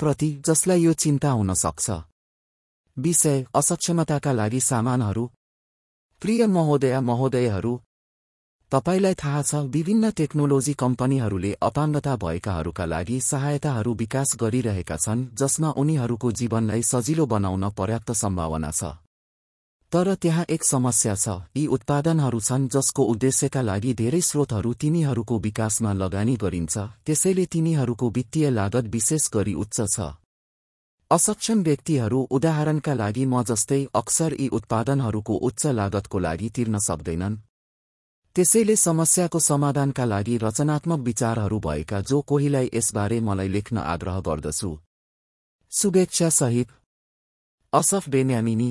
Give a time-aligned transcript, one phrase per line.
[0.00, 1.90] प्रति जसलाई यो चिन्ता हुन सक्छ।
[2.96, 5.24] विषय असक्षमताका लागि सामानहरू।
[6.22, 7.72] प्रिय महोदय महोदयहरू
[8.72, 16.32] तपाईँलाई थाहा छ विभिन्न टेक्नोलोजी कम्पनीहरूले अपाङ्गता भएकाहरूका लागि सहायताहरू विकास गरिरहेका छन् जसमा उनीहरूको
[16.32, 18.84] जीवनलाई सजिलो बनाउन पर्याप्त सम्भावना छ।
[19.92, 25.92] तर त्यहाँ एक समस्या छ। यी उत्पादनहरू छन् जसको उद्देश्यका लागि धेरै स्रोतहरू तिनीहरूको विकासमा
[25.92, 26.76] लगानी गरिन्छ।
[27.06, 30.00] त्यसैले तिनीहरूको वित्तीय लागत विशेष गरी उच्च छ।
[31.10, 37.36] असक्षम व्यक्तिहरू उदाहरणका लागि म जस्तै अक्सर यी उत्पादनहरूको उच्च लागतको लागि तिर्न सक्दैनन्।
[38.36, 44.70] त्यसैले समस्याको समाधानका लागि रचनात्मक विचारहरू भएका जो कोहीलाई यसबारे मलाई लेख्न आग्रह गर्दछु।
[45.72, 46.68] शुभेच्छा सहित
[47.72, 48.70] असफ बेन्यामिनी।